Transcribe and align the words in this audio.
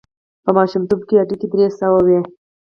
په 0.43 0.49
ماشومتوب 0.57 0.99
هډوکي 1.17 1.47
درې 1.51 1.67
سوه 1.79 1.99
وي. 2.07 2.19